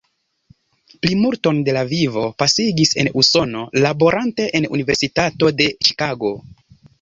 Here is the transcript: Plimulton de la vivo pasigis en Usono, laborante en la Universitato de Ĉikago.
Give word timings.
Plimulton 1.05 1.59
de 1.67 1.75
la 1.77 1.83
vivo 1.91 2.23
pasigis 2.43 2.93
en 3.03 3.09
Usono, 3.23 3.61
laborante 3.85 4.49
en 4.61 4.67
la 4.67 4.73
Universitato 4.79 5.53
de 5.61 5.71
Ĉikago. 5.91 6.35